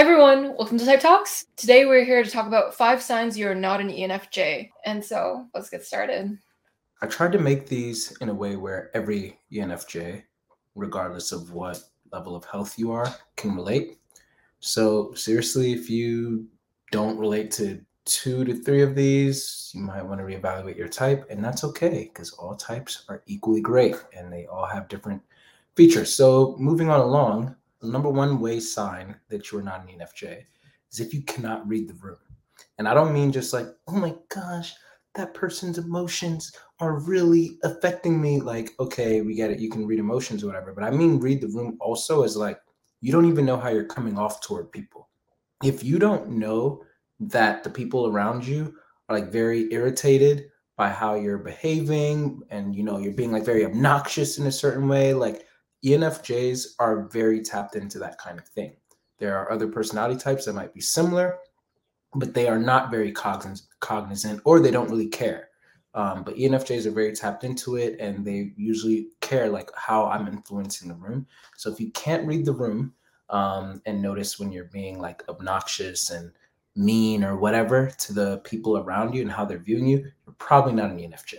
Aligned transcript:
Hi 0.00 0.04
everyone, 0.04 0.56
welcome 0.56 0.78
to 0.78 0.86
Type 0.86 1.00
Talks. 1.00 1.44
Today 1.56 1.84
we're 1.84 2.06
here 2.06 2.24
to 2.24 2.30
talk 2.30 2.46
about 2.46 2.74
five 2.74 3.02
signs 3.02 3.36
you're 3.36 3.54
not 3.54 3.82
an 3.82 3.90
ENFJ. 3.90 4.70
And 4.86 5.04
so 5.04 5.46
let's 5.52 5.68
get 5.68 5.84
started. 5.84 6.38
I 7.02 7.06
tried 7.06 7.32
to 7.32 7.38
make 7.38 7.66
these 7.66 8.16
in 8.22 8.30
a 8.30 8.34
way 8.34 8.56
where 8.56 8.90
every 8.94 9.38
ENFJ, 9.52 10.22
regardless 10.74 11.32
of 11.32 11.52
what 11.52 11.82
level 12.12 12.34
of 12.34 12.46
health 12.46 12.78
you 12.78 12.92
are, 12.92 13.14
can 13.36 13.54
relate. 13.54 13.98
So, 14.60 15.12
seriously, 15.12 15.74
if 15.74 15.90
you 15.90 16.48
don't 16.92 17.18
relate 17.18 17.50
to 17.52 17.84
two 18.06 18.46
to 18.46 18.54
three 18.54 18.80
of 18.80 18.94
these, 18.94 19.70
you 19.74 19.82
might 19.82 20.00
want 20.00 20.18
to 20.18 20.24
reevaluate 20.24 20.78
your 20.78 20.88
type, 20.88 21.26
and 21.28 21.44
that's 21.44 21.62
okay 21.62 22.10
because 22.10 22.32
all 22.32 22.56
types 22.56 23.04
are 23.10 23.22
equally 23.26 23.60
great 23.60 23.96
and 24.16 24.32
they 24.32 24.46
all 24.46 24.64
have 24.64 24.88
different 24.88 25.20
features. 25.76 26.10
So, 26.10 26.56
moving 26.58 26.88
on 26.88 27.00
along, 27.00 27.54
the 27.80 27.88
number 27.88 28.10
one 28.10 28.40
way 28.40 28.60
sign 28.60 29.16
that 29.28 29.50
you're 29.50 29.62
not 29.62 29.82
an 29.82 29.88
ENFJ 29.88 30.44
is 30.92 31.00
if 31.00 31.14
you 31.14 31.22
cannot 31.22 31.66
read 31.66 31.88
the 31.88 31.94
room. 31.94 32.18
And 32.78 32.86
I 32.88 32.94
don't 32.94 33.12
mean 33.12 33.32
just 33.32 33.52
like, 33.52 33.66
oh 33.88 33.96
my 33.96 34.14
gosh, 34.28 34.74
that 35.14 35.34
person's 35.34 35.78
emotions 35.78 36.52
are 36.78 37.00
really 37.00 37.58
affecting 37.64 38.20
me. 38.20 38.40
Like, 38.40 38.70
okay, 38.78 39.22
we 39.22 39.34
get 39.34 39.50
it. 39.50 39.60
You 39.60 39.70
can 39.70 39.86
read 39.86 39.98
emotions 39.98 40.42
or 40.42 40.46
whatever. 40.46 40.72
But 40.72 40.84
I 40.84 40.90
mean, 40.90 41.18
read 41.18 41.40
the 41.40 41.48
room 41.48 41.76
also 41.80 42.22
as 42.22 42.36
like, 42.36 42.60
you 43.00 43.12
don't 43.12 43.26
even 43.26 43.46
know 43.46 43.56
how 43.56 43.70
you're 43.70 43.84
coming 43.84 44.18
off 44.18 44.40
toward 44.40 44.70
people. 44.72 45.08
If 45.64 45.82
you 45.82 45.98
don't 45.98 46.30
know 46.30 46.82
that 47.20 47.64
the 47.64 47.70
people 47.70 48.06
around 48.06 48.46
you 48.46 48.74
are 49.08 49.18
like 49.18 49.30
very 49.30 49.72
irritated 49.72 50.50
by 50.76 50.88
how 50.88 51.14
you're 51.14 51.38
behaving 51.38 52.40
and 52.48 52.74
you 52.74 52.82
know 52.82 52.98
you're 52.98 53.12
being 53.12 53.32
like 53.32 53.44
very 53.44 53.66
obnoxious 53.66 54.38
in 54.38 54.46
a 54.46 54.52
certain 54.52 54.88
way 54.88 55.12
like 55.12 55.44
enfjs 55.84 56.74
are 56.78 57.08
very 57.08 57.40
tapped 57.42 57.76
into 57.76 57.98
that 57.98 58.18
kind 58.18 58.38
of 58.38 58.46
thing. 58.46 58.74
There 59.18 59.36
are 59.36 59.50
other 59.52 59.68
personality 59.68 60.18
types 60.18 60.44
that 60.44 60.54
might 60.54 60.74
be 60.74 60.80
similar 60.80 61.38
but 62.14 62.34
they 62.34 62.48
are 62.48 62.58
not 62.58 62.90
very 62.90 63.12
cognizant 63.12 64.40
or 64.44 64.60
they 64.60 64.70
don't 64.70 64.90
really 64.90 65.08
care. 65.08 65.48
Um, 65.94 66.22
but 66.22 66.36
enfjs 66.36 66.86
are 66.86 66.92
very 66.92 67.12
tapped 67.12 67.44
into 67.44 67.76
it 67.76 67.98
and 67.98 68.24
they 68.24 68.52
usually 68.56 69.08
care 69.20 69.48
like 69.48 69.70
how 69.74 70.06
i'm 70.06 70.28
influencing 70.28 70.88
the 70.88 70.94
room. 70.94 71.26
So 71.56 71.70
if 71.70 71.80
you 71.80 71.90
can't 71.90 72.26
read 72.26 72.44
the 72.44 72.52
room 72.52 72.94
um, 73.28 73.82
and 73.86 74.00
notice 74.00 74.38
when 74.38 74.52
you're 74.52 74.64
being 74.64 75.00
like 75.00 75.22
obnoxious 75.28 76.10
and 76.10 76.32
mean 76.76 77.24
or 77.24 77.36
whatever 77.36 77.90
to 77.98 78.12
the 78.12 78.38
people 78.38 78.78
around 78.78 79.14
you 79.14 79.22
and 79.22 79.30
how 79.30 79.44
they're 79.44 79.58
viewing 79.58 79.86
you 79.86 79.98
you're 79.98 80.34
probably 80.38 80.72
not 80.72 80.90
an 80.90 80.98
enfj 80.98 81.34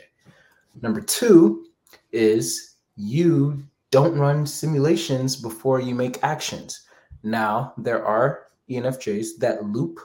number 0.81 0.99
two 0.99 1.67
is 2.11 2.75
you 2.97 3.63
don't 3.91 4.17
run 4.17 4.45
simulations 4.45 5.35
before 5.35 5.79
you 5.79 5.93
make 5.93 6.23
actions 6.23 6.87
now 7.23 7.73
there 7.77 8.05
are 8.05 8.47
enfjs 8.69 9.37
that 9.39 9.63
loop 9.65 9.99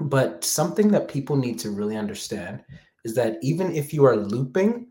but 0.00 0.44
something 0.44 0.88
that 0.88 1.08
people 1.08 1.36
need 1.36 1.58
to 1.60 1.70
really 1.70 1.96
understand 1.96 2.64
is 3.04 3.14
that 3.14 3.38
even 3.42 3.74
if 3.74 3.92
you 3.92 4.04
are 4.04 4.16
looping, 4.16 4.88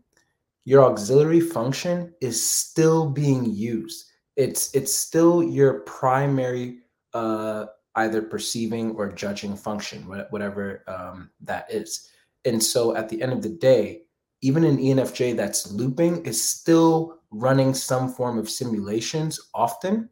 your 0.64 0.84
auxiliary 0.84 1.40
function 1.40 2.14
is 2.20 2.44
still 2.44 3.10
being 3.10 3.44
used. 3.44 4.06
It's 4.36 4.74
it's 4.74 4.94
still 4.94 5.42
your 5.42 5.80
primary 5.80 6.78
uh, 7.12 7.66
either 7.96 8.22
perceiving 8.22 8.92
or 8.96 9.12
judging 9.12 9.56
function, 9.56 10.02
whatever 10.30 10.82
um, 10.88 11.30
that 11.42 11.70
is. 11.70 12.10
And 12.44 12.62
so 12.62 12.96
at 12.96 13.08
the 13.08 13.22
end 13.22 13.32
of 13.32 13.42
the 13.42 13.50
day, 13.50 14.02
even 14.44 14.64
an 14.64 14.78
ENFJ 14.78 15.36
that's 15.36 15.72
looping 15.72 16.24
is 16.24 16.42
still 16.42 17.18
running 17.30 17.74
some 17.74 18.12
form 18.12 18.38
of 18.38 18.48
simulations 18.48 19.40
often 19.54 20.08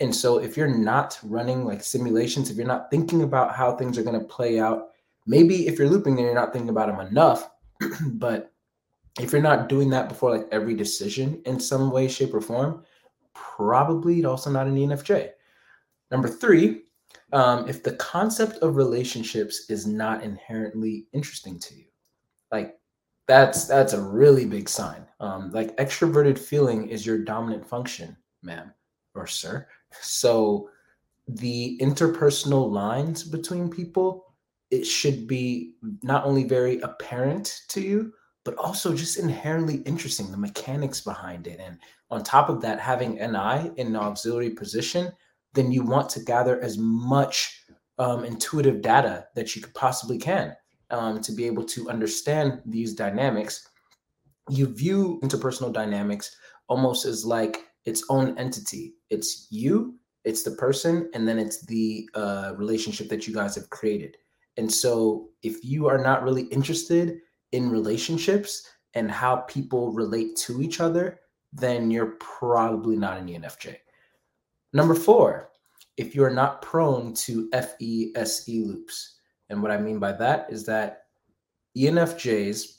and 0.00 0.14
so 0.14 0.38
if 0.38 0.56
you're 0.56 0.66
not 0.76 1.18
running 1.22 1.64
like 1.64 1.82
simulations, 1.82 2.50
if 2.50 2.56
you're 2.56 2.66
not 2.66 2.90
thinking 2.90 3.22
about 3.22 3.54
how 3.54 3.76
things 3.76 3.96
are 3.96 4.02
going 4.02 4.18
to 4.18 4.26
play 4.26 4.58
out, 4.58 4.88
maybe 5.26 5.66
if 5.66 5.78
you're 5.78 5.88
looping, 5.88 6.16
then 6.16 6.24
you're 6.24 6.34
not 6.34 6.52
thinking 6.52 6.70
about 6.70 6.88
them 6.88 7.06
enough. 7.06 7.50
but 8.12 8.52
if 9.20 9.32
you're 9.32 9.40
not 9.40 9.68
doing 9.68 9.90
that 9.90 10.08
before 10.08 10.36
like 10.36 10.48
every 10.50 10.74
decision 10.74 11.40
in 11.46 11.60
some 11.60 11.90
way, 11.90 12.08
shape, 12.08 12.34
or 12.34 12.40
form, 12.40 12.84
probably 13.34 14.24
also 14.24 14.50
not 14.50 14.66
an 14.66 14.76
ENFJ. 14.76 15.30
Number 16.10 16.28
three, 16.28 16.82
um, 17.32 17.68
if 17.68 17.82
the 17.82 17.96
concept 17.96 18.58
of 18.58 18.76
relationships 18.76 19.66
is 19.68 19.86
not 19.86 20.24
inherently 20.24 21.06
interesting 21.12 21.58
to 21.60 21.74
you, 21.74 21.84
like 22.50 22.76
that's 23.26 23.66
that's 23.66 23.92
a 23.92 24.00
really 24.00 24.44
big 24.44 24.68
sign. 24.68 25.06
Um, 25.20 25.50
like 25.52 25.76
extroverted 25.76 26.38
feeling 26.38 26.88
is 26.88 27.06
your 27.06 27.18
dominant 27.18 27.66
function, 27.66 28.16
ma'am 28.42 28.72
or 29.14 29.26
sir. 29.26 29.66
So 30.00 30.68
the 31.28 31.78
interpersonal 31.80 32.70
lines 32.70 33.22
between 33.22 33.70
people, 33.70 34.34
it 34.70 34.84
should 34.84 35.26
be 35.26 35.74
not 36.02 36.24
only 36.24 36.44
very 36.44 36.80
apparent 36.80 37.62
to 37.68 37.80
you, 37.80 38.12
but 38.44 38.56
also 38.56 38.94
just 38.94 39.18
inherently 39.18 39.76
interesting, 39.86 40.30
the 40.30 40.36
mechanics 40.36 41.00
behind 41.00 41.46
it. 41.46 41.60
And 41.60 41.78
on 42.10 42.22
top 42.22 42.50
of 42.50 42.60
that, 42.60 42.78
having 42.78 43.14
Ni 43.14 43.70
in 43.76 43.86
an 43.86 43.96
auxiliary 43.96 44.50
position, 44.50 45.10
then 45.54 45.72
you 45.72 45.82
want 45.82 46.10
to 46.10 46.20
gather 46.20 46.60
as 46.60 46.76
much 46.76 47.64
um, 47.98 48.24
intuitive 48.24 48.82
data 48.82 49.28
that 49.34 49.54
you 49.54 49.62
could 49.62 49.74
possibly 49.74 50.18
can 50.18 50.54
um, 50.94 51.20
to 51.20 51.32
be 51.32 51.44
able 51.44 51.64
to 51.64 51.90
understand 51.90 52.62
these 52.64 52.94
dynamics. 52.94 53.68
You 54.48 54.66
view 54.66 55.18
interpersonal 55.22 55.72
dynamics 55.72 56.36
almost 56.68 57.04
as 57.04 57.24
like 57.24 57.64
its 57.84 58.04
own 58.08 58.38
entity. 58.38 58.94
It's 59.10 59.48
you, 59.50 59.96
it's 60.24 60.44
the 60.44 60.52
person, 60.52 61.10
and 61.12 61.26
then 61.26 61.38
it's 61.38 61.66
the 61.66 62.08
uh, 62.14 62.52
relationship 62.56 63.08
that 63.08 63.26
you 63.26 63.34
guys 63.34 63.56
have 63.56 63.68
created. 63.70 64.16
And 64.56 64.72
so, 64.72 65.30
if 65.42 65.64
you 65.64 65.88
are 65.88 65.98
not 65.98 66.22
really 66.22 66.44
interested 66.44 67.18
in 67.50 67.70
relationships 67.70 68.68
and 68.94 69.10
how 69.10 69.36
people 69.36 69.92
relate 69.92 70.36
to 70.36 70.62
each 70.62 70.80
other, 70.80 71.20
then 71.52 71.90
you're 71.90 72.16
probably 72.20 72.96
not 72.96 73.18
an 73.18 73.26
ENFJ. 73.26 73.76
Number 74.72 74.94
four, 74.94 75.50
if 75.96 76.14
you're 76.14 76.30
not 76.30 76.62
prone 76.62 77.14
to 77.14 77.50
FESE 77.50 78.64
loops. 78.66 79.13
And 79.50 79.62
what 79.62 79.70
I 79.70 79.78
mean 79.78 79.98
by 79.98 80.12
that 80.12 80.46
is 80.50 80.64
that 80.66 81.04
ENFJs, 81.76 82.78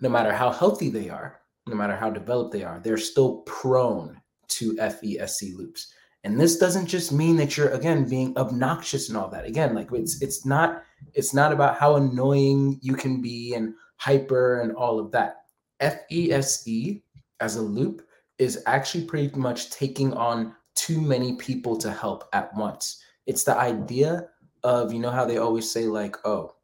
no 0.00 0.08
matter 0.08 0.32
how 0.32 0.50
healthy 0.50 0.88
they 0.88 1.10
are, 1.10 1.40
no 1.66 1.74
matter 1.74 1.96
how 1.96 2.10
developed 2.10 2.52
they 2.52 2.62
are, 2.62 2.80
they're 2.80 2.96
still 2.96 3.38
prone 3.42 4.20
to 4.48 4.74
FESE 4.76 5.54
loops. 5.56 5.92
And 6.24 6.40
this 6.40 6.56
doesn't 6.56 6.86
just 6.86 7.12
mean 7.12 7.36
that 7.36 7.56
you're 7.56 7.70
again 7.70 8.08
being 8.08 8.36
obnoxious 8.38 9.08
and 9.08 9.18
all 9.18 9.28
that. 9.28 9.44
Again, 9.44 9.74
like 9.74 9.88
it's 9.92 10.22
it's 10.22 10.46
not 10.46 10.82
it's 11.12 11.34
not 11.34 11.52
about 11.52 11.76
how 11.76 11.96
annoying 11.96 12.78
you 12.80 12.94
can 12.94 13.20
be 13.20 13.54
and 13.54 13.74
hyper 13.96 14.60
and 14.60 14.72
all 14.72 14.98
of 14.98 15.10
that. 15.12 15.42
FESE 15.80 17.02
as 17.40 17.56
a 17.56 17.62
loop 17.62 18.06
is 18.38 18.62
actually 18.66 19.04
pretty 19.04 19.38
much 19.38 19.70
taking 19.70 20.14
on 20.14 20.54
too 20.74 21.00
many 21.00 21.36
people 21.36 21.76
to 21.76 21.90
help 21.90 22.28
at 22.32 22.54
once. 22.56 23.02
It's 23.26 23.44
the 23.44 23.56
idea 23.56 24.28
of, 24.64 24.92
you 24.92 24.98
know, 24.98 25.10
how 25.10 25.24
they 25.24 25.36
always 25.36 25.70
say, 25.70 25.86
like, 25.86 26.16
oh, 26.26 26.56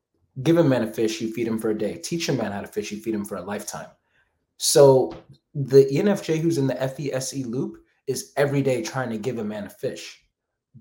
give 0.43 0.57
a 0.57 0.65
man 0.65 0.83
a 0.83 0.93
fish, 0.93 1.21
you 1.21 1.33
feed 1.33 1.47
him 1.47 1.59
for 1.59 1.71
a 1.71 1.79
day. 1.79 1.97
Teach 1.99 2.29
a 2.29 2.33
man 2.33 2.51
how 2.51 2.63
to 2.63 2.67
fish, 2.67 2.91
you 2.91 2.99
feed 2.99 3.15
him 3.15 3.25
for 3.25 3.37
a 3.37 3.43
lifetime. 3.43 3.89
So 4.57 5.15
the 5.55 5.85
ENFJ 5.85 6.39
who's 6.39 6.59
in 6.59 6.67
the 6.67 6.75
FESE 6.75 7.47
loop 7.47 7.79
is 8.07 8.33
every 8.37 8.63
day 8.63 8.83
trying 8.83 9.11
to 9.11 9.19
give 9.19 9.39
a 9.39 9.45
man 9.45 9.65
a 9.65 9.71
fish. 9.71 10.25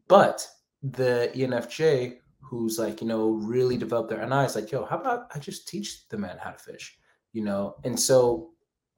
But 0.07 0.47
the 0.81 1.31
ENFJ 1.35 2.17
who's 2.41 2.79
like, 2.79 3.01
you 3.01 3.07
know, 3.07 3.29
really 3.29 3.77
developed 3.77 4.09
their 4.09 4.25
NI 4.25 4.45
is 4.45 4.55
like, 4.55 4.71
yo, 4.71 4.85
how 4.85 4.97
about 4.97 5.27
I 5.35 5.39
just 5.39 5.67
teach 5.67 6.07
the 6.09 6.17
man 6.17 6.37
how 6.39 6.51
to 6.51 6.57
fish? 6.57 6.97
You 7.33 7.43
know, 7.43 7.75
and 7.83 7.99
so 7.99 8.51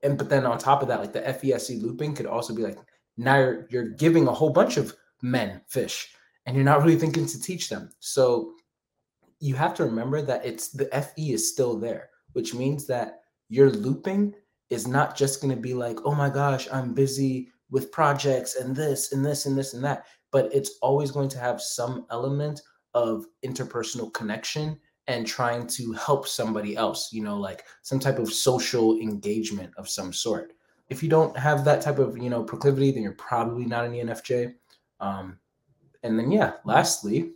and 0.03 0.17
but 0.17 0.29
then 0.29 0.45
on 0.45 0.57
top 0.57 0.81
of 0.81 0.87
that, 0.87 0.99
like 0.99 1.13
the 1.13 1.21
FESE 1.21 1.81
looping 1.81 2.15
could 2.15 2.25
also 2.25 2.55
be 2.55 2.63
like, 2.63 2.77
now 3.17 3.37
you're 3.37 3.67
you're 3.69 3.89
giving 3.89 4.27
a 4.27 4.33
whole 4.33 4.51
bunch 4.51 4.77
of 4.77 4.95
men 5.21 5.61
fish 5.67 6.13
and 6.45 6.55
you're 6.55 6.65
not 6.65 6.83
really 6.83 6.97
thinking 6.97 7.25
to 7.25 7.41
teach 7.41 7.69
them. 7.69 7.89
So 7.99 8.53
you 9.39 9.55
have 9.55 9.73
to 9.75 9.85
remember 9.85 10.21
that 10.21 10.45
it's 10.45 10.69
the 10.69 10.85
FE 10.85 11.33
is 11.33 11.49
still 11.51 11.77
there, 11.77 12.09
which 12.33 12.53
means 12.53 12.87
that 12.87 13.21
you're 13.49 13.71
looping 13.71 14.33
is 14.69 14.87
not 14.87 15.17
just 15.17 15.41
going 15.41 15.53
to 15.53 15.61
be 15.61 15.73
like, 15.73 15.97
oh 16.05 16.15
my 16.15 16.29
gosh, 16.29 16.67
I'm 16.71 16.93
busy 16.93 17.49
with 17.69 17.91
projects 17.91 18.55
and 18.55 18.75
this 18.75 19.11
and 19.11 19.25
this 19.25 19.45
and 19.45 19.57
this 19.57 19.73
and 19.73 19.83
that, 19.83 20.05
but 20.31 20.53
it's 20.53 20.77
always 20.81 21.11
going 21.11 21.29
to 21.29 21.39
have 21.39 21.61
some 21.61 22.05
element 22.09 22.61
of 22.93 23.25
interpersonal 23.45 24.13
connection 24.13 24.79
and 25.07 25.25
trying 25.25 25.67
to 25.67 25.91
help 25.93 26.27
somebody 26.27 26.75
else, 26.75 27.11
you 27.11 27.21
know, 27.23 27.37
like 27.37 27.65
some 27.81 27.99
type 27.99 28.19
of 28.19 28.31
social 28.31 28.97
engagement 28.99 29.73
of 29.77 29.89
some 29.89 30.13
sort. 30.13 30.53
If 30.89 31.01
you 31.01 31.09
don't 31.09 31.35
have 31.37 31.65
that 31.65 31.81
type 31.81 31.99
of, 31.99 32.17
you 32.17 32.29
know, 32.29 32.43
proclivity, 32.43 32.91
then 32.91 33.03
you're 33.03 33.13
probably 33.13 33.65
not 33.65 33.85
an 33.85 33.93
ENFJ. 33.93 34.53
Um, 34.99 35.39
and 36.03 36.17
then, 36.17 36.31
yeah, 36.31 36.53
lastly, 36.65 37.31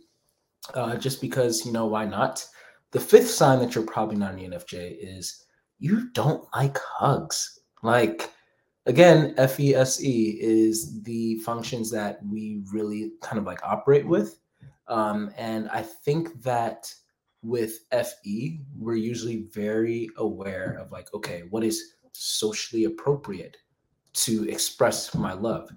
uh, 0.74 0.96
just 0.96 1.20
because, 1.20 1.64
you 1.64 1.72
know, 1.72 1.86
why 1.86 2.04
not? 2.04 2.46
The 2.92 3.00
fifth 3.00 3.30
sign 3.30 3.58
that 3.60 3.74
you're 3.74 3.84
probably 3.84 4.16
not 4.16 4.34
an 4.34 4.40
ENFJ 4.40 4.96
is 5.00 5.44
you 5.78 6.10
don't 6.10 6.44
like 6.54 6.78
hugs. 6.78 7.60
Like, 7.82 8.30
again, 8.86 9.34
FESE 9.36 10.38
is 10.40 11.02
the 11.02 11.36
functions 11.38 11.90
that 11.90 12.18
we 12.24 12.62
really 12.72 13.12
kind 13.22 13.38
of 13.38 13.44
like 13.44 13.60
operate 13.62 14.06
with. 14.06 14.38
Um, 14.88 15.30
and 15.36 15.68
I 15.70 15.82
think 15.82 16.42
that 16.42 16.92
with 17.42 17.80
FE, 17.90 18.60
we're 18.76 18.94
usually 18.94 19.46
very 19.52 20.08
aware 20.16 20.78
of 20.80 20.90
like, 20.90 21.12
okay, 21.14 21.42
what 21.50 21.64
is 21.64 21.94
socially 22.12 22.84
appropriate 22.84 23.56
to 24.14 24.48
express 24.48 25.14
my 25.14 25.32
love? 25.32 25.70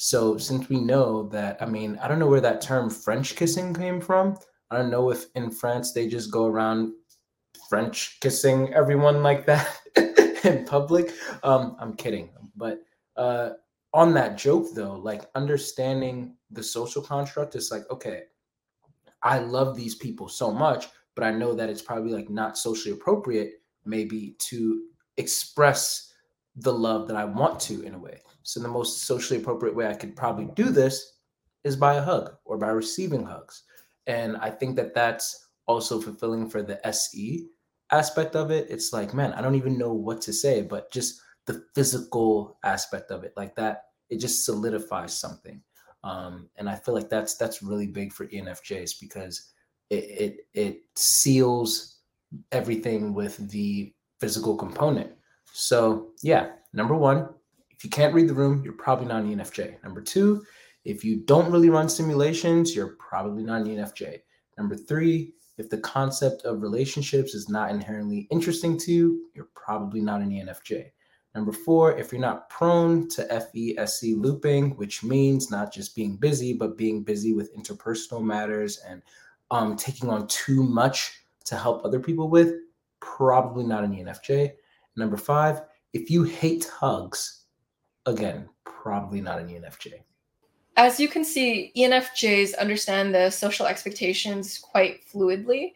So 0.00 0.38
since 0.38 0.68
we 0.68 0.78
know 0.78 1.24
that, 1.30 1.60
I 1.60 1.66
mean, 1.66 1.98
I 2.00 2.06
don't 2.06 2.20
know 2.20 2.28
where 2.28 2.40
that 2.40 2.60
term 2.60 2.88
French 2.88 3.34
kissing 3.34 3.74
came 3.74 4.00
from. 4.00 4.38
I 4.70 4.76
don't 4.76 4.92
know 4.92 5.10
if 5.10 5.26
in 5.34 5.50
France 5.50 5.90
they 5.92 6.06
just 6.06 6.30
go 6.30 6.46
around 6.46 6.92
French 7.68 8.20
kissing 8.20 8.72
everyone 8.74 9.24
like 9.24 9.44
that 9.46 9.68
in 10.44 10.64
public. 10.66 11.12
Um, 11.42 11.76
I'm 11.80 11.94
kidding. 11.94 12.30
But 12.54 12.78
uh, 13.16 13.50
on 13.92 14.14
that 14.14 14.38
joke 14.38 14.68
though, 14.72 14.94
like 14.94 15.24
understanding 15.34 16.36
the 16.52 16.62
social 16.62 17.02
construct 17.02 17.56
is 17.56 17.72
like, 17.72 17.82
okay, 17.90 18.22
I 19.24 19.40
love 19.40 19.74
these 19.74 19.96
people 19.96 20.28
so 20.28 20.52
much, 20.52 20.86
but 21.16 21.24
I 21.24 21.32
know 21.32 21.54
that 21.54 21.70
it's 21.70 21.82
probably 21.82 22.12
like 22.12 22.30
not 22.30 22.56
socially 22.56 22.94
appropriate, 22.94 23.54
maybe 23.84 24.36
to 24.50 24.80
express 25.16 26.12
the 26.60 26.72
love 26.72 27.08
that 27.08 27.16
I 27.16 27.24
want 27.24 27.60
to 27.60 27.82
in 27.82 27.94
a 27.94 27.98
way. 27.98 28.20
So 28.42 28.60
the 28.60 28.68
most 28.68 29.06
socially 29.06 29.40
appropriate 29.40 29.74
way 29.74 29.86
I 29.86 29.94
could 29.94 30.16
probably 30.16 30.48
do 30.54 30.70
this 30.70 31.18
is 31.64 31.76
by 31.76 31.94
a 31.94 32.02
hug 32.02 32.30
or 32.44 32.58
by 32.58 32.68
receiving 32.68 33.24
hugs. 33.24 33.62
And 34.06 34.36
I 34.38 34.50
think 34.50 34.76
that 34.76 34.94
that's 34.94 35.48
also 35.66 36.00
fulfilling 36.00 36.48
for 36.48 36.62
the 36.62 36.84
SE 36.88 37.46
aspect 37.92 38.36
of 38.36 38.50
it. 38.50 38.66
It's 38.70 38.92
like, 38.92 39.14
man, 39.14 39.32
I 39.34 39.42
don't 39.42 39.54
even 39.54 39.78
know 39.78 39.92
what 39.92 40.20
to 40.22 40.32
say, 40.32 40.62
but 40.62 40.90
just 40.90 41.20
the 41.46 41.64
physical 41.74 42.58
aspect 42.64 43.10
of 43.10 43.24
it, 43.24 43.32
like 43.36 43.54
that, 43.56 43.84
it 44.10 44.18
just 44.18 44.44
solidifies 44.44 45.18
something. 45.18 45.62
Um, 46.04 46.48
and 46.56 46.68
I 46.68 46.76
feel 46.76 46.94
like 46.94 47.08
that's 47.08 47.36
that's 47.36 47.62
really 47.62 47.86
big 47.86 48.12
for 48.12 48.26
ENFJs 48.26 49.00
because 49.00 49.52
it, 49.90 50.04
it 50.04 50.36
it 50.54 50.80
seals 50.94 51.98
everything 52.52 53.14
with 53.14 53.36
the 53.50 53.92
physical 54.20 54.56
component. 54.56 55.10
So 55.52 56.08
yeah, 56.22 56.50
number 56.72 56.94
one, 56.94 57.28
if 57.70 57.84
you 57.84 57.90
can't 57.90 58.14
read 58.14 58.28
the 58.28 58.34
room, 58.34 58.62
you're 58.64 58.72
probably 58.72 59.06
not 59.06 59.22
an 59.22 59.36
ENFJ. 59.36 59.82
Number 59.82 60.00
two, 60.00 60.44
if 60.84 61.04
you 61.04 61.18
don't 61.24 61.50
really 61.52 61.70
run 61.70 61.88
simulations, 61.88 62.74
you're 62.74 62.96
probably 62.98 63.42
not 63.42 63.62
an 63.62 63.68
ENFJ. 63.68 64.20
Number 64.56 64.76
three, 64.76 65.34
if 65.58 65.68
the 65.68 65.78
concept 65.78 66.42
of 66.44 66.62
relationships 66.62 67.34
is 67.34 67.48
not 67.48 67.70
inherently 67.70 68.26
interesting 68.30 68.78
to 68.78 68.92
you, 68.92 69.26
you're 69.34 69.50
probably 69.54 70.00
not 70.00 70.20
an 70.20 70.30
ENFJ. 70.30 70.90
Number 71.34 71.52
four, 71.52 71.96
if 71.98 72.10
you're 72.10 72.20
not 72.20 72.48
prone 72.48 73.08
to 73.10 73.22
FESE 73.24 74.16
looping, 74.16 74.76
which 74.76 75.04
means 75.04 75.50
not 75.50 75.72
just 75.72 75.94
being 75.94 76.16
busy, 76.16 76.52
but 76.52 76.76
being 76.76 77.02
busy 77.02 77.32
with 77.32 77.54
interpersonal 77.54 78.24
matters 78.24 78.78
and 78.78 79.02
um, 79.50 79.76
taking 79.76 80.08
on 80.08 80.26
too 80.26 80.62
much 80.62 81.22
to 81.44 81.56
help 81.56 81.84
other 81.84 82.00
people 82.00 82.28
with, 82.28 82.54
probably 83.00 83.64
not 83.64 83.84
an 83.84 83.94
ENFJ. 83.94 84.52
Number 84.98 85.16
five, 85.16 85.62
if 85.92 86.10
you 86.10 86.24
hate 86.24 86.64
hugs, 86.64 87.44
again, 88.04 88.48
probably 88.64 89.20
not 89.20 89.38
an 89.38 89.48
ENFJ. 89.48 89.92
As 90.76 90.98
you 90.98 91.08
can 91.08 91.24
see, 91.24 91.72
ENFJs 91.76 92.58
understand 92.58 93.14
the 93.14 93.30
social 93.30 93.66
expectations 93.66 94.58
quite 94.58 95.08
fluidly. 95.08 95.72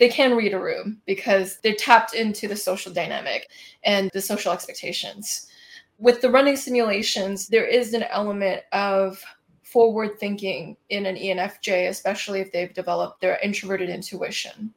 They 0.00 0.08
can 0.08 0.36
read 0.36 0.54
a 0.54 0.58
room 0.58 1.02
because 1.06 1.58
they're 1.58 1.74
tapped 1.74 2.14
into 2.14 2.48
the 2.48 2.56
social 2.56 2.92
dynamic 2.92 3.48
and 3.84 4.10
the 4.14 4.22
social 4.22 4.52
expectations. 4.52 5.48
With 5.98 6.22
the 6.22 6.30
running 6.30 6.56
simulations, 6.56 7.48
there 7.48 7.66
is 7.66 7.92
an 7.92 8.04
element 8.04 8.62
of 8.72 9.22
forward 9.62 10.18
thinking 10.18 10.78
in 10.88 11.04
an 11.04 11.16
ENFJ, 11.16 11.88
especially 11.88 12.40
if 12.40 12.52
they've 12.52 12.74
developed 12.74 13.20
their 13.20 13.38
introverted 13.42 13.90
intuition. 13.90 14.72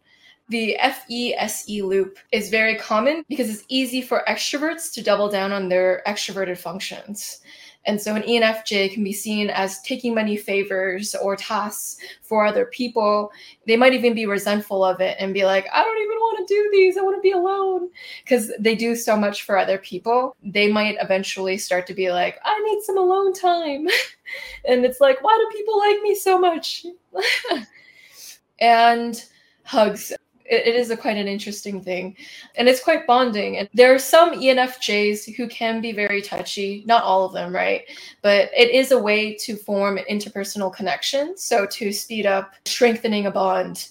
The 0.50 0.78
FESE 0.80 1.82
loop 1.82 2.20
is 2.32 2.50
very 2.50 2.76
common 2.76 3.26
because 3.28 3.50
it's 3.50 3.66
easy 3.68 4.02
for 4.02 4.24
extroverts 4.28 4.94
to 4.94 5.04
double 5.04 5.28
down 5.28 5.52
on 5.52 5.70
their 5.70 6.04
extroverted 6.06 6.58
functions. 6.58 7.40
And 7.88 8.02
so 8.02 8.16
an 8.16 8.24
ENFJ 8.24 8.94
can 8.94 9.04
be 9.04 9.14
seen 9.14 9.50
as 9.50 9.82
taking 9.82 10.14
many 10.14 10.38
favors 10.38 11.16
or 11.16 11.36
tasks 11.36 11.98
for 12.22 12.46
other 12.46 12.66
people. 12.66 13.32
They 13.68 13.78
might 13.78 13.94
even 13.94 14.14
be 14.14 14.26
resentful 14.26 14.84
of 14.84 15.02
it 15.02 15.18
and 15.20 15.34
be 15.34 15.46
like, 15.46 15.68
I 15.72 15.84
don't 15.84 16.02
even 16.02 16.18
want 16.18 16.48
to 16.48 16.54
do 16.54 16.70
these. 16.72 16.98
I 16.98 17.02
want 17.02 17.18
to 17.18 17.22
be 17.22 17.32
alone. 17.32 17.90
Because 18.24 18.52
they 18.60 18.76
do 18.76 18.96
so 18.96 19.16
much 19.16 19.44
for 19.44 19.58
other 19.58 19.78
people. 19.78 20.36
They 20.44 20.72
might 20.72 20.98
eventually 21.00 21.58
start 21.58 21.86
to 21.88 21.94
be 21.94 22.12
like, 22.12 22.40
I 22.44 22.60
need 22.64 22.84
some 22.84 22.98
alone 22.98 23.34
time. 23.34 23.88
and 24.68 24.84
it's 24.86 25.00
like, 25.00 25.24
why 25.24 25.38
do 25.38 25.58
people 25.58 25.78
like 25.78 26.02
me 26.02 26.16
so 26.16 26.40
much? 26.40 26.86
and 28.60 29.24
hugs 29.64 30.12
it, 30.46 30.68
it 30.68 30.76
is 30.76 30.90
a 30.90 30.98
quite 30.98 31.18
an 31.18 31.28
interesting 31.28 31.82
thing. 31.82 32.16
And 32.56 32.68
it's 32.68 32.84
quite 32.84 33.08
bonding. 33.08 33.58
And 33.58 33.70
there 33.74 33.94
are 33.94 34.00
some 34.00 34.40
enfjs 34.40 35.34
who 35.36 35.48
can 35.48 35.82
be 35.82 35.92
very 35.92 36.22
touchy 36.22 36.84
not 36.86 37.04
all 37.04 37.26
of 37.26 37.34
them 37.34 37.54
right? 37.54 37.84
But 38.22 38.50
it 38.56 38.72
is 38.72 38.92
a 38.92 39.00
way 39.00 39.36
to 39.38 39.56
form 39.56 40.00
interpersonal 40.10 40.74
connection. 40.74 41.38
So 41.38 41.66
to 41.68 41.92
speed 41.92 42.26
up 42.26 42.54
strengthening 42.66 43.26
a 43.26 43.32
bond 43.32 43.90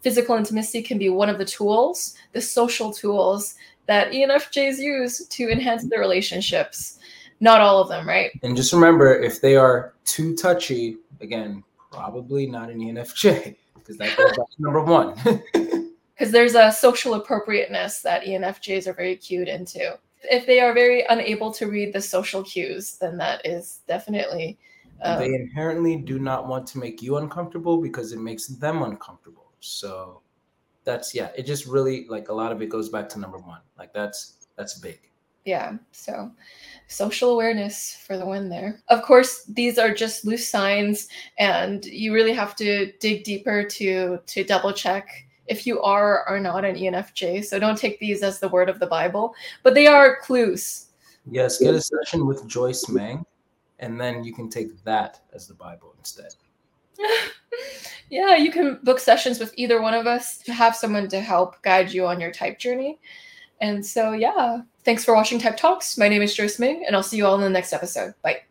physical 0.00 0.36
intimacy 0.36 0.82
can 0.82 0.98
be 0.98 1.10
one 1.10 1.28
of 1.28 1.38
the 1.38 1.44
tools 1.44 2.14
the 2.32 2.40
social 2.40 2.92
tools 2.92 3.54
that 3.86 4.12
enfjs 4.12 4.78
use 4.78 5.26
to 5.26 5.50
enhance 5.50 5.84
their 5.84 6.00
relationships. 6.00 6.98
Not 7.40 7.60
all 7.60 7.80
of 7.80 7.88
them 7.88 8.06
right? 8.06 8.30
And 8.42 8.56
just 8.56 8.72
remember 8.72 9.12
if 9.14 9.40
they 9.40 9.56
are 9.56 9.94
too 10.04 10.36
touchy 10.36 10.98
again 11.20 11.64
probably 11.90 12.46
not 12.46 12.70
an 12.70 12.78
enfj 12.78 13.56
because 13.74 13.96
that 13.98 14.16
goes 14.16 14.36
back 14.36 14.46
to 14.50 14.62
number 14.62 14.82
one 14.82 15.14
because 16.20 16.32
there's 16.32 16.54
a 16.54 16.70
social 16.70 17.14
appropriateness 17.14 18.02
that 18.02 18.24
ENFJs 18.24 18.86
are 18.86 18.92
very 18.92 19.16
cued 19.16 19.48
into. 19.48 19.98
If 20.24 20.44
they 20.44 20.60
are 20.60 20.74
very 20.74 21.02
unable 21.08 21.50
to 21.52 21.66
read 21.66 21.94
the 21.94 22.02
social 22.02 22.42
cues, 22.42 22.98
then 22.98 23.16
that 23.16 23.46
is 23.46 23.80
definitely. 23.88 24.58
Um, 25.00 25.18
they 25.18 25.32
inherently 25.32 25.96
do 25.96 26.18
not 26.18 26.46
want 26.46 26.66
to 26.68 26.78
make 26.78 27.00
you 27.00 27.16
uncomfortable 27.16 27.80
because 27.80 28.12
it 28.12 28.18
makes 28.18 28.48
them 28.48 28.82
uncomfortable. 28.82 29.46
So 29.60 30.20
that's 30.84 31.14
yeah, 31.14 31.30
it 31.38 31.46
just 31.46 31.64
really 31.64 32.06
like 32.10 32.28
a 32.28 32.34
lot 32.34 32.52
of 32.52 32.60
it 32.60 32.68
goes 32.68 32.90
back 32.90 33.08
to 33.10 33.18
number 33.18 33.38
one. 33.38 33.62
Like 33.78 33.94
that's 33.94 34.46
that's 34.58 34.74
big. 34.74 35.00
Yeah. 35.46 35.78
So 35.90 36.30
social 36.86 37.30
awareness 37.30 37.96
for 38.06 38.18
the 38.18 38.26
win 38.26 38.50
there. 38.50 38.82
Of 38.88 39.00
course, 39.00 39.44
these 39.46 39.78
are 39.78 39.94
just 39.94 40.26
loose 40.26 40.46
signs 40.46 41.08
and 41.38 41.82
you 41.86 42.12
really 42.12 42.34
have 42.34 42.56
to 42.56 42.92
dig 43.00 43.24
deeper 43.24 43.64
to 43.64 44.18
to 44.18 44.44
double 44.44 44.74
check 44.74 45.08
if 45.50 45.66
you 45.66 45.82
are 45.82 46.26
or 46.28 46.40
not 46.40 46.64
an 46.64 46.76
ENFJ. 46.76 47.44
So 47.44 47.58
don't 47.58 47.76
take 47.76 47.98
these 47.98 48.22
as 48.22 48.38
the 48.38 48.48
word 48.48 48.70
of 48.70 48.78
the 48.78 48.86
Bible, 48.86 49.34
but 49.62 49.74
they 49.74 49.86
are 49.86 50.20
clues. 50.20 50.86
Yes, 51.30 51.58
get 51.58 51.74
a 51.74 51.80
session 51.80 52.26
with 52.26 52.46
Joyce 52.46 52.88
Meng, 52.88 53.26
and 53.80 54.00
then 54.00 54.24
you 54.24 54.32
can 54.32 54.48
take 54.48 54.82
that 54.84 55.20
as 55.34 55.46
the 55.46 55.54
Bible 55.54 55.94
instead. 55.98 56.34
yeah, 58.10 58.36
you 58.36 58.50
can 58.50 58.78
book 58.84 59.00
sessions 59.00 59.38
with 59.38 59.52
either 59.56 59.82
one 59.82 59.94
of 59.94 60.06
us 60.06 60.38
to 60.38 60.52
have 60.52 60.74
someone 60.74 61.08
to 61.08 61.20
help 61.20 61.60
guide 61.62 61.92
you 61.92 62.06
on 62.06 62.20
your 62.20 62.32
type 62.32 62.58
journey. 62.58 62.98
And 63.60 63.84
so, 63.84 64.12
yeah, 64.12 64.62
thanks 64.84 65.04
for 65.04 65.14
watching 65.14 65.38
Type 65.38 65.56
Talks. 65.56 65.98
My 65.98 66.08
name 66.08 66.22
is 66.22 66.34
Joyce 66.34 66.58
Meng, 66.58 66.84
and 66.86 66.96
I'll 66.96 67.02
see 67.02 67.18
you 67.18 67.26
all 67.26 67.34
in 67.34 67.42
the 67.42 67.50
next 67.50 67.74
episode. 67.74 68.14
Bye. 68.22 68.42